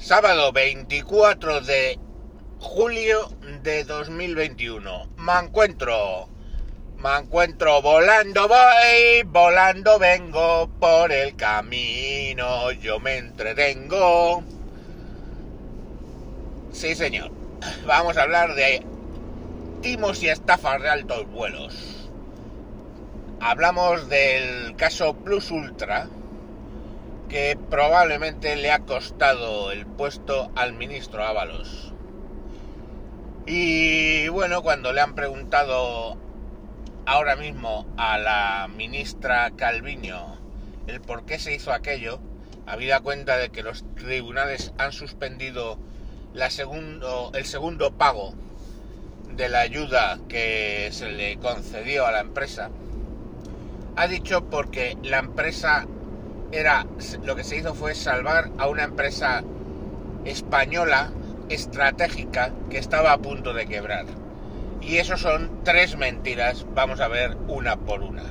Sábado 0.00 0.50
24 0.50 1.60
de 1.60 1.98
julio 2.58 3.28
de 3.62 3.84
2021. 3.84 5.10
Me 5.18 5.32
encuentro, 5.44 6.26
me 6.96 7.18
encuentro 7.18 7.82
volando 7.82 8.48
voy, 8.48 9.22
volando 9.26 9.98
vengo 9.98 10.70
por 10.80 11.12
el 11.12 11.36
camino, 11.36 12.72
yo 12.72 12.98
me 12.98 13.18
entretengo. 13.18 14.42
Sí, 16.72 16.94
señor. 16.94 17.30
Vamos 17.86 18.16
a 18.16 18.22
hablar 18.22 18.54
de 18.54 18.82
timos 19.82 20.22
y 20.22 20.30
estafas 20.30 20.80
de 20.80 20.88
altos 20.88 21.30
vuelos. 21.30 22.08
Hablamos 23.38 24.08
del 24.08 24.74
caso 24.76 25.12
Plus 25.12 25.50
Ultra, 25.50 26.08
que 27.30 27.56
probablemente 27.70 28.56
le 28.56 28.72
ha 28.72 28.80
costado 28.80 29.70
el 29.70 29.86
puesto 29.86 30.50
al 30.56 30.72
ministro 30.72 31.24
Ábalos. 31.24 31.94
Y 33.46 34.26
bueno, 34.28 34.62
cuando 34.62 34.92
le 34.92 35.00
han 35.00 35.14
preguntado 35.14 36.18
ahora 37.06 37.36
mismo 37.36 37.86
a 37.96 38.18
la 38.18 38.68
ministra 38.68 39.52
Calviño 39.56 40.38
el 40.88 41.00
por 41.00 41.24
qué 41.24 41.38
se 41.38 41.54
hizo 41.54 41.72
aquello, 41.72 42.18
habida 42.66 43.00
cuenta 43.00 43.36
de 43.36 43.50
que 43.50 43.62
los 43.62 43.84
tribunales 43.94 44.72
han 44.76 44.92
suspendido 44.92 45.78
la 46.34 46.46
el 46.46 47.44
segundo 47.44 47.92
pago 47.92 48.34
de 49.28 49.48
la 49.48 49.60
ayuda 49.60 50.18
que 50.28 50.88
se 50.90 51.12
le 51.12 51.38
concedió 51.38 52.06
a 52.06 52.12
la 52.12 52.20
empresa, 52.20 52.70
ha 53.94 54.08
dicho 54.08 54.50
porque 54.50 54.96
la 55.04 55.18
empresa 55.18 55.86
era 56.52 56.86
lo 57.22 57.36
que 57.36 57.44
se 57.44 57.56
hizo 57.56 57.74
fue 57.74 57.94
salvar 57.94 58.50
a 58.58 58.66
una 58.66 58.84
empresa 58.84 59.42
española 60.24 61.10
estratégica 61.48 62.52
que 62.70 62.78
estaba 62.78 63.12
a 63.12 63.18
punto 63.18 63.52
de 63.54 63.66
quebrar. 63.66 64.06
Y 64.80 64.96
eso 64.96 65.16
son 65.16 65.62
tres 65.64 65.96
mentiras, 65.96 66.66
vamos 66.74 67.00
a 67.00 67.08
ver 67.08 67.36
una 67.48 67.76
por 67.76 68.02
una. 68.02 68.24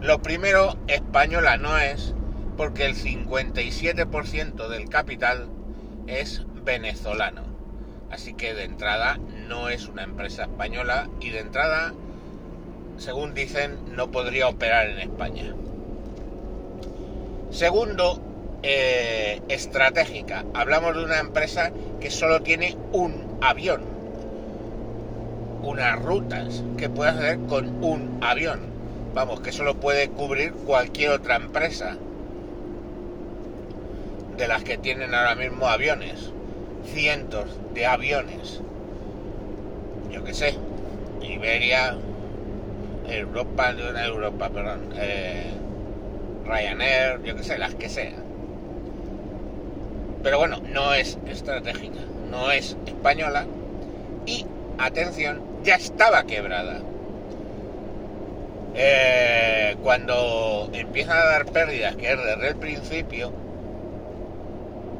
Lo 0.00 0.22
primero, 0.22 0.78
española 0.86 1.56
no 1.58 1.76
es, 1.76 2.14
porque 2.56 2.86
el 2.86 2.96
57% 2.96 4.68
del 4.68 4.88
capital 4.88 5.48
es 6.06 6.42
venezolano. 6.64 7.42
Así 8.10 8.34
que 8.34 8.54
de 8.54 8.64
entrada 8.64 9.18
no 9.48 9.68
es 9.68 9.86
una 9.86 10.02
empresa 10.02 10.44
española 10.44 11.08
y 11.20 11.30
de 11.30 11.40
entrada, 11.40 11.92
según 12.96 13.34
dicen, 13.34 13.78
no 13.94 14.10
podría 14.10 14.48
operar 14.48 14.88
en 14.88 14.98
España. 14.98 15.54
Segundo, 17.50 18.20
eh, 18.62 19.42
estratégica. 19.48 20.44
Hablamos 20.54 20.96
de 20.96 21.04
una 21.04 21.18
empresa 21.18 21.72
que 22.00 22.10
solo 22.10 22.42
tiene 22.42 22.76
un 22.92 23.38
avión. 23.40 23.82
Unas 25.62 26.00
rutas 26.00 26.62
que 26.76 26.88
puede 26.88 27.10
hacer 27.10 27.38
con 27.48 27.82
un 27.82 28.18
avión. 28.22 28.60
Vamos, 29.14 29.40
que 29.40 29.50
solo 29.50 29.74
puede 29.74 30.08
cubrir 30.10 30.52
cualquier 30.52 31.10
otra 31.10 31.36
empresa 31.36 31.96
de 34.36 34.48
las 34.48 34.62
que 34.62 34.78
tienen 34.78 35.12
ahora 35.12 35.34
mismo 35.34 35.66
aviones. 35.66 36.30
Cientos 36.84 37.58
de 37.74 37.84
aviones. 37.84 38.60
Yo 40.10 40.22
qué 40.22 40.34
sé. 40.34 40.54
Iberia, 41.20 41.96
Europa, 43.08 43.70
Europa, 43.70 44.48
perdón. 44.50 44.90
Eh, 44.96 45.59
Ryanair, 46.50 47.22
yo 47.22 47.36
que 47.36 47.42
sé, 47.42 47.58
las 47.58 47.74
que 47.74 47.88
sean. 47.88 48.24
Pero 50.22 50.38
bueno, 50.38 50.58
no 50.72 50.92
es 50.92 51.18
estratégica, 51.26 52.00
no 52.30 52.50
es 52.50 52.76
española 52.86 53.46
y, 54.26 54.44
atención, 54.78 55.40
ya 55.64 55.76
estaba 55.76 56.24
quebrada. 56.24 56.80
Eh, 58.74 59.76
cuando 59.82 60.68
empiezan 60.72 61.18
a 61.18 61.24
dar 61.24 61.46
pérdidas, 61.46 61.96
que 61.96 62.12
es 62.12 62.18
desde 62.18 62.48
el 62.48 62.56
principio, 62.56 63.32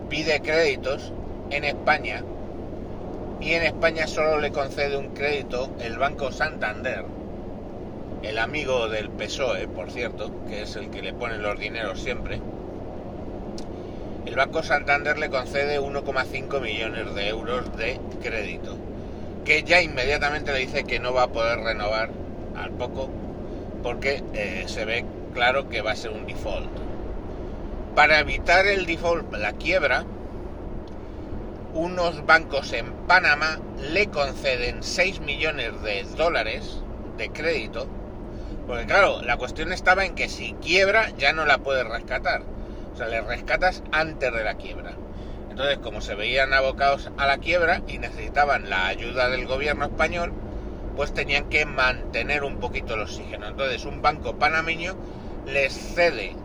pide 0.08 0.41
créditos 0.41 1.12
en 1.50 1.64
España 1.64 2.22
y 3.41 3.52
en 3.52 3.62
España 3.62 4.06
solo 4.06 4.38
le 4.38 4.50
concede 4.50 4.96
un 4.96 5.14
crédito 5.14 5.70
el 5.80 5.98
Banco 5.98 6.32
Santander 6.32 7.04
el 8.22 8.38
amigo 8.38 8.88
del 8.88 9.10
PSOE, 9.10 9.66
por 9.69 9.91
cierto, 9.91 10.31
que 10.47 10.62
es 10.62 10.76
el 10.76 10.91
que 10.91 11.03
le 11.03 11.14
pone 11.14 11.38
los 11.38 11.58
dineros 11.58 12.00
siempre, 12.00 12.41
el 14.26 14.36
Banco 14.36 14.62
Santander 14.62 15.19
le 15.19 15.31
concede 15.31 15.81
1,5 15.81 16.60
millones 16.60 17.14
de 17.14 17.28
euros 17.28 17.76
de 17.76 17.98
crédito, 18.22 18.76
que 19.44 19.62
ya 19.62 19.81
inmediatamente 19.81 20.53
le 20.53 20.58
dice 20.58 20.84
que 20.84 21.00
no 21.00 21.14
va 21.14 21.25
a 21.25 21.28
poder 21.28 21.60
renovar 21.60 22.10
al 22.56 22.70
poco, 22.72 23.08
porque 23.82 24.22
eh, 24.34 24.64
se 24.66 24.84
ve 24.84 25.06
claro 25.32 25.69
que 25.69 25.81
va 25.81 25.92
a 25.92 25.97
ser 25.97 26.10
un 26.10 26.26
default. 26.26 26.69
Para 27.94 28.20
evitar 28.20 28.66
el 28.66 28.84
default, 28.84 29.32
la 29.32 29.54
quiebra, 29.54 30.04
unos 31.72 32.26
bancos 32.26 32.72
en 32.75 32.92
Panamá 33.06 33.58
le 33.92 34.08
conceden 34.08 34.82
6 34.82 35.20
millones 35.20 35.81
de 35.82 36.04
dólares 36.16 36.82
de 37.16 37.31
crédito 37.31 37.88
porque 38.70 38.86
claro, 38.86 39.20
la 39.22 39.36
cuestión 39.36 39.72
estaba 39.72 40.04
en 40.04 40.14
que 40.14 40.28
si 40.28 40.53
quiebra 40.53 41.10
ya 41.19 41.32
no 41.32 41.44
la 41.44 41.58
puedes 41.58 41.84
rescatar. 41.84 42.42
O 42.94 42.97
sea, 42.97 43.08
le 43.08 43.20
rescatas 43.20 43.82
antes 43.91 44.32
de 44.32 44.44
la 44.44 44.54
quiebra. 44.54 44.92
Entonces, 45.50 45.78
como 45.78 46.00
se 46.00 46.14
veían 46.14 46.54
abocados 46.54 47.10
a 47.16 47.26
la 47.26 47.38
quiebra 47.38 47.82
y 47.88 47.98
necesitaban 47.98 48.70
la 48.70 48.86
ayuda 48.86 49.28
del 49.28 49.48
gobierno 49.48 49.86
español, 49.86 50.32
pues 50.94 51.12
tenían 51.12 51.48
que 51.48 51.66
mantener 51.66 52.44
un 52.44 52.58
poquito 52.60 52.94
el 52.94 53.00
oxígeno. 53.00 53.48
Entonces, 53.48 53.84
un 53.86 54.03
banco 54.03 54.36
panameño 54.36 54.94
les 55.47 55.72
cede, 55.72 56.37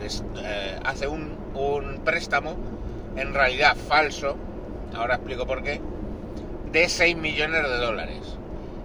les 0.00 0.24
eh, 0.42 0.80
hace 0.86 1.06
un, 1.06 1.36
un 1.52 2.00
préstamo, 2.02 2.56
en 3.14 3.34
realidad 3.34 3.76
falso, 3.76 4.38
ahora 4.96 5.16
explico 5.16 5.46
por 5.46 5.62
qué, 5.62 5.82
de 6.72 6.88
6 6.88 7.14
millones 7.18 7.62
de 7.62 7.76
dólares. 7.76 8.38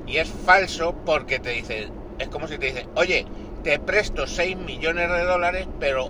Y 0.05 0.17
es 0.17 0.27
falso 0.27 0.93
porque 1.05 1.39
te 1.39 1.51
dice, 1.51 1.87
es 2.19 2.29
como 2.29 2.47
si 2.47 2.57
te 2.57 2.67
dicen, 2.67 2.89
oye, 2.95 3.25
te 3.63 3.79
presto 3.79 4.27
6 4.27 4.57
millones 4.57 5.09
de 5.09 5.23
dólares, 5.23 5.67
pero 5.79 6.07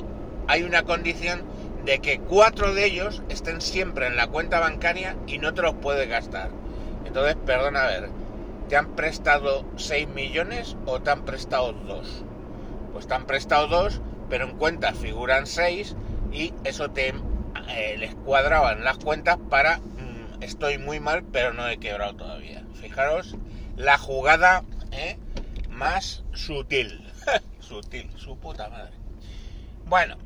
hay 0.48 0.64
una 0.64 0.84
condición 0.84 1.44
de 1.86 2.00
que 2.00 2.20
cuatro 2.20 2.74
de 2.74 2.86
ellos 2.86 3.22
estén 3.30 3.62
siempre 3.62 4.08
en 4.08 4.16
la 4.16 4.28
cuenta 4.28 4.60
bancaria 4.60 5.18
y 5.28 5.38
no 5.38 5.54
te 5.54 5.62
los 5.62 5.76
puedes 5.76 6.08
gastar. 6.08 6.50
Entonces, 7.06 7.36
perdona, 7.46 7.84
a 7.84 7.88
ver, 7.88 8.10
¿te 8.70 8.78
han 8.78 8.96
prestado 8.96 9.66
6 9.76 10.08
millones 10.08 10.78
o 10.86 11.02
te 11.02 11.12
han 11.12 11.24
prestado 11.26 11.74
2? 11.74 12.24
Pues 12.94 13.08
te 13.08 13.14
han 13.14 13.26
prestado 13.26 13.68
2, 13.68 14.02
pero 14.30 14.46
en 14.46 14.56
cuentas 14.58 14.98
figuran 14.98 15.46
6 15.46 15.96
y 16.32 16.54
eso 16.64 16.90
te 16.90 17.14
eh, 17.70 17.96
les 17.98 18.16
cuadraban 18.16 18.84
las 18.84 18.98
cuentas 18.98 19.38
para 19.50 19.78
mm, 19.78 20.42
estoy 20.42 20.78
muy 20.78 21.00
mal, 21.00 21.24
pero 21.32 21.54
no 21.54 21.68
he 21.68 21.78
quebrado 21.78 22.16
todavía. 22.16 22.64
Fijaros 22.82 23.36
la 23.76 23.98
jugada, 23.98 24.64
¿eh? 24.92 25.18
Más 25.74 26.24
sutil. 26.34 27.04
sutil, 27.60 28.10
su 28.16 28.38
puta 28.38 28.70
madre. 28.70 28.94
Bueno, 29.86 30.18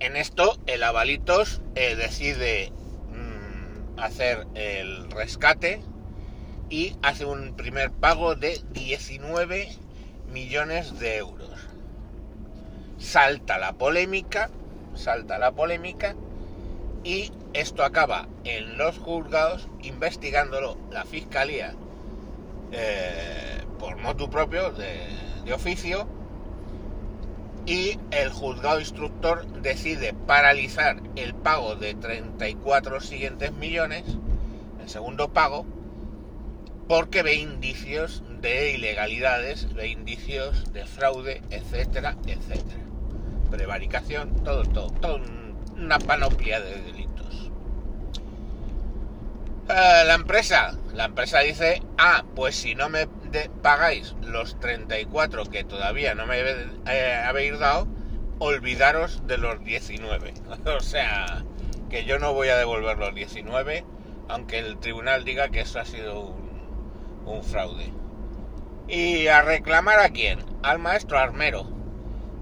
en 0.00 0.16
esto 0.16 0.58
el 0.66 0.82
Avalitos 0.82 1.60
eh, 1.74 1.94
decide 1.94 2.72
mm, 3.10 3.98
hacer 4.00 4.46
el 4.54 5.10
rescate 5.10 5.82
y 6.70 6.96
hace 7.02 7.24
un 7.24 7.54
primer 7.54 7.90
pago 7.90 8.34
de 8.34 8.60
19 8.72 9.68
millones 10.32 10.98
de 10.98 11.18
euros. 11.18 11.50
Salta 12.98 13.58
la 13.58 13.74
polémica, 13.74 14.50
salta 14.94 15.38
la 15.38 15.52
polémica 15.52 16.14
y 17.04 17.32
esto 17.52 17.84
acaba 17.84 18.28
en 18.44 18.78
los 18.78 18.98
juzgados 18.98 19.68
investigándolo 19.82 20.78
la 20.90 21.04
fiscalía 21.04 21.74
eh, 22.72 23.51
por 23.92 24.02
motu 24.02 24.30
propio, 24.30 24.70
de, 24.72 25.52
oficio, 25.52 26.06
y 27.66 27.98
el 28.10 28.30
juzgado 28.30 28.80
instructor 28.80 29.46
decide 29.60 30.14
paralizar 30.14 30.96
el 31.16 31.34
pago 31.34 31.76
de 31.76 31.94
34 31.94 33.00
siguientes 33.00 33.52
millones, 33.52 34.04
el 34.80 34.88
segundo 34.88 35.32
pago, 35.32 35.66
porque 36.88 37.22
ve 37.22 37.34
indicios 37.34 38.22
de 38.40 38.72
ilegalidades, 38.72 39.72
ve 39.74 39.88
indicios 39.88 40.72
de 40.72 40.86
fraude, 40.86 41.42
etcétera, 41.50 42.16
etcétera. 42.26 42.80
Prevaricación, 43.50 44.42
todo, 44.42 44.64
todo, 44.64 44.90
todo 44.90 45.20
una 45.76 45.98
panoplia 45.98 46.60
de 46.60 46.80
delitos. 46.80 47.01
Eh, 49.68 50.02
la 50.06 50.14
empresa, 50.14 50.76
la 50.92 51.04
empresa 51.04 51.40
dice, 51.40 51.82
ah, 51.96 52.24
pues 52.34 52.56
si 52.56 52.74
no 52.74 52.88
me 52.88 53.06
pagáis 53.62 54.14
los 54.20 54.58
34 54.58 55.46
que 55.46 55.64
todavía 55.64 56.14
no 56.14 56.26
me 56.26 56.40
eh, 56.40 57.22
habéis 57.24 57.58
dado, 57.58 57.86
olvidaros 58.38 59.26
de 59.26 59.38
los 59.38 59.62
19. 59.62 60.34
o 60.66 60.80
sea, 60.80 61.44
que 61.90 62.04
yo 62.04 62.18
no 62.18 62.34
voy 62.34 62.48
a 62.48 62.56
devolver 62.56 62.98
los 62.98 63.14
19, 63.14 63.84
aunque 64.28 64.58
el 64.58 64.78
tribunal 64.78 65.24
diga 65.24 65.50
que 65.50 65.60
eso 65.60 65.78
ha 65.78 65.84
sido 65.84 66.20
un, 66.20 67.22
un 67.24 67.44
fraude. 67.44 67.92
¿Y 68.88 69.28
a 69.28 69.42
reclamar 69.42 70.00
a 70.00 70.10
quién? 70.10 70.40
Al 70.64 70.80
maestro 70.80 71.18
armero. 71.18 71.68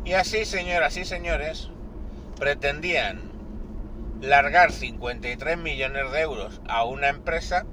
Y 0.07 0.15
así, 0.15 0.47
señoras 0.47 0.97
y 0.97 1.05
señores, 1.05 1.69
pretendían 2.39 3.30
largar 4.21 4.73
53 4.73 5.59
millones 5.59 6.13
de 6.13 6.21
euros 6.21 6.61
a 6.69 6.85
una 6.85 7.09
empresa 7.09 7.67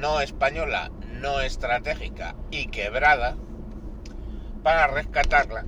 no 0.00 0.20
española, 0.20 0.90
no 1.12 1.40
estratégica 1.40 2.36
y 2.50 2.66
quebrada 2.66 3.36
para 4.62 4.86
rescatarla. 4.86 5.64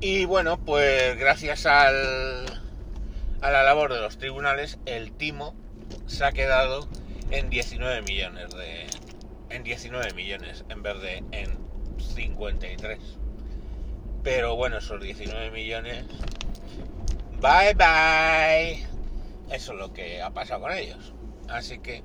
Y 0.00 0.24
bueno, 0.24 0.58
pues 0.58 1.16
gracias 1.16 1.64
al, 1.66 2.44
a 3.40 3.50
la 3.50 3.62
labor 3.62 3.92
de 3.92 4.00
los 4.00 4.18
tribunales, 4.18 4.78
el 4.84 5.12
timo 5.12 5.54
se 6.06 6.24
ha 6.24 6.32
quedado 6.32 6.88
en 7.30 7.50
19 7.50 8.02
millones 8.02 8.50
de 8.50 8.86
en 9.50 9.62
19 9.62 10.14
millones 10.14 10.64
en 10.68 10.82
vez 10.82 11.00
de 11.00 11.24
en 11.32 11.58
53. 11.98 12.98
Pero 14.22 14.56
bueno, 14.56 14.78
esos 14.78 15.00
19 15.00 15.50
millones 15.50 16.04
bye 17.42 17.74
bye. 17.74 18.86
Eso 19.50 19.72
es 19.72 19.78
lo 19.78 19.92
que 19.92 20.22
ha 20.22 20.30
pasado 20.30 20.62
con 20.62 20.72
ellos. 20.72 21.12
Así 21.48 21.78
que 21.80 22.02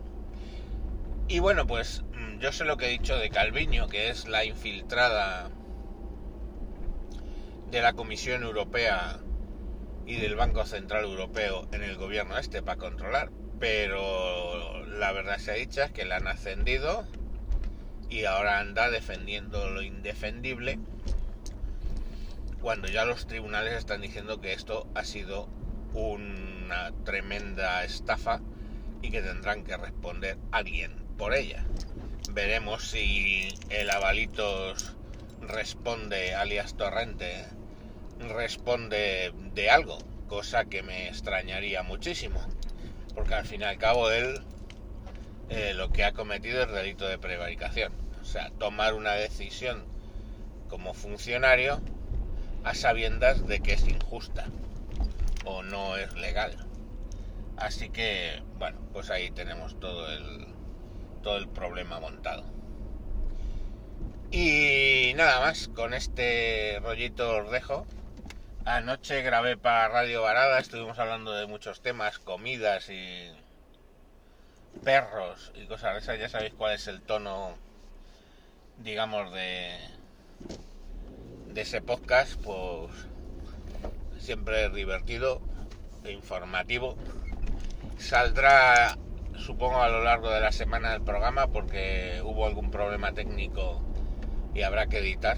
y 1.30 1.39
bueno, 1.39 1.68
pues 1.68 2.04
mm, 2.13 2.39
yo 2.39 2.51
sé 2.51 2.63
lo 2.63 2.78
que 2.78 2.88
he 2.88 2.89
dicho 2.89 3.18
de 3.18 3.30
Calviño, 3.30 3.88
que 3.88 4.10
es 4.10 4.28
la 4.28 4.45
infiltrada 4.45 5.50
de 7.69 7.81
la 7.81 7.94
Comisión 7.94 8.44
Europea 8.44 9.19
y 10.06 10.16
del 10.16 10.36
Banco 10.36 10.66
Central 10.66 11.04
Europeo 11.04 11.68
en 11.74 11.84
el 11.84 11.98
gobierno 11.98 12.38
este 12.38 12.63
para 12.63 12.78
controlar. 12.78 13.30
Pero 13.60 14.86
la 14.86 15.12
verdad 15.12 15.38
se 15.38 15.51
ha 15.51 15.56
dicho 15.56 15.84
es 15.84 15.92
que 15.92 16.06
la 16.06 16.18
han 16.18 16.28
ascendido 16.28 17.06
y 18.10 18.24
ahora 18.24 18.60
anda 18.60 18.89
defendiendo 18.89 19.69
lo 19.69 19.81
indefendible 19.81 20.80
cuando 22.62 22.88
ya 22.88 23.06
los 23.06 23.27
tribunales 23.27 23.74
están 23.74 24.01
diciendo 24.01 24.42
que 24.42 24.54
esto 24.54 24.88
ha 24.95 25.04
sido 25.04 25.48
una 25.94 26.92
tremenda 27.04 27.83
estafa 27.83 28.42
y 29.01 29.12
que 29.12 29.21
tendrán 29.21 29.63
que 29.63 29.77
responder 29.77 30.38
alguien 30.51 30.92
por 31.18 31.33
ella. 31.33 31.63
Veremos 32.31 32.89
si 32.89 33.50
el 33.69 33.89
Avalitos 33.89 34.95
responde, 35.42 36.36
alias 36.36 36.75
Torrente, 36.75 37.45
responde 38.19 39.31
de 39.53 39.69
algo, 39.69 40.00
cosa 40.27 40.65
que 40.65 40.83
me 40.83 41.07
extrañaría 41.07 41.83
muchísimo, 41.83 42.42
porque 43.15 43.36
al 43.36 43.45
fin 43.45 43.62
y 43.62 43.65
al 43.65 43.77
cabo 43.77 44.12
él 44.12 44.42
eh, 45.50 45.74
lo 45.74 45.92
que 45.92 46.03
ha 46.03 46.12
cometido 46.12 46.62
es 46.62 46.71
delito 46.71 47.07
de 47.07 47.18
prevaricación, 47.18 47.94
o 48.21 48.25
sea, 48.25 48.50
tomar 48.57 48.94
una 48.94 49.13
decisión 49.13 49.86
como 50.68 50.94
funcionario 50.94 51.81
a 52.67 52.75
sabiendas 52.75 53.47
de 53.47 53.61
que 53.61 53.73
es 53.73 53.87
injusta 53.87 54.45
o 55.45 55.63
no 55.63 55.95
es 55.95 56.13
legal. 56.15 56.53
Así 57.55 57.89
que, 57.89 58.43
bueno, 58.57 58.77
pues 58.91 59.09
ahí 59.09 59.31
tenemos 59.31 59.79
todo 59.79 60.11
el, 60.11 60.47
todo 61.23 61.37
el 61.37 61.47
problema 61.47 62.01
montado. 62.01 62.43
Y 64.31 65.13
nada 65.15 65.39
más, 65.39 65.69
con 65.69 65.93
este 65.93 66.79
rollito 66.83 67.37
os 67.37 67.51
dejo. 67.51 67.87
Anoche 68.65 69.21
grabé 69.21 69.55
para 69.55 69.87
Radio 69.87 70.23
Varada, 70.23 70.59
estuvimos 70.59 70.99
hablando 70.99 71.31
de 71.31 71.47
muchos 71.47 71.79
temas, 71.79 72.19
comidas 72.19 72.89
y 72.89 73.31
perros 74.83 75.53
y 75.55 75.67
cosas 75.67 75.93
de 75.93 75.99
esas. 75.99 76.19
Ya 76.19 76.27
sabéis 76.27 76.53
cuál 76.53 76.73
es 76.73 76.87
el 76.87 77.01
tono, 77.01 77.55
digamos, 78.83 79.33
de, 79.33 79.79
ese 81.62 81.81
podcast, 81.81 82.39
pues 82.44 82.92
siempre 84.19 84.69
divertido 84.69 85.42
e 86.04 86.12
informativo. 86.12 86.95
Saldrá 87.98 88.98
supongo 89.36 89.81
a 89.81 89.89
lo 89.89 90.04
largo 90.04 90.30
de 90.30 90.42
la 90.42 90.51
semana 90.51 90.92
del 90.92 91.01
programa 91.01 91.48
porque 91.48 92.21
hubo 92.24 92.45
algún 92.45 92.69
problema 92.69 93.13
técnico 93.13 93.81
y 94.54 94.62
habrá 94.62 94.88
que 94.88 95.00
editar. 95.00 95.38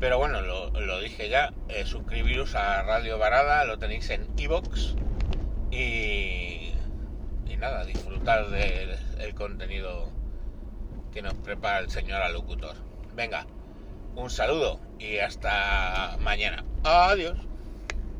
Pero 0.00 0.18
bueno, 0.18 0.42
lo, 0.42 1.00
dije 1.00 1.28
ya, 1.28 1.52
eh, 1.68 1.86
suscribiros 1.86 2.54
a 2.54 2.82
Radio 2.82 3.18
Varada, 3.18 3.64
lo 3.64 3.78
tenéis 3.78 4.10
en 4.10 4.26
iVoox 4.36 4.94
y, 5.70 6.72
y 7.46 7.56
nada, 7.58 7.84
disfrutar 7.84 8.50
del 8.50 9.34
contenido 9.34 10.10
que 11.12 11.22
nos 11.22 11.34
prepara 11.34 11.78
el 11.78 11.90
señor 11.90 12.22
alocutor. 12.22 12.76
Venga, 13.14 13.46
un 14.16 14.28
saludo 14.28 14.85
y 14.98 15.18
hasta 15.18 16.16
mañana. 16.20 16.64
Adiós. 16.82 17.38